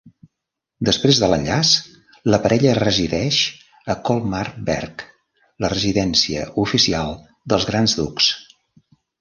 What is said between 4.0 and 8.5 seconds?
Colmar-Berg, la residència oficial dels Grans Ducs.